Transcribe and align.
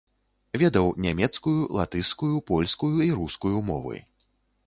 Ведаў 0.61 0.87
нямецкую, 1.05 1.53
латышскую, 1.79 2.31
польскую 2.49 2.91
і 3.09 3.13
рускую 3.19 3.57
мовы. 3.71 3.95